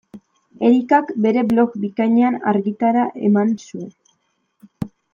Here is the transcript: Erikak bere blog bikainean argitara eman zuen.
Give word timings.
Erikak 0.69 1.11
bere 1.25 1.43
blog 1.51 1.77
bikainean 1.85 2.39
argitara 2.55 3.07
eman 3.31 3.55
zuen. 3.69 3.97